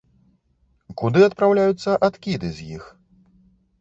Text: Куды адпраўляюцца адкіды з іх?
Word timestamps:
Куды 1.01 1.21
адпраўляюцца 1.29 1.99
адкіды 2.07 2.49
з 2.59 2.75
іх? 2.77 2.83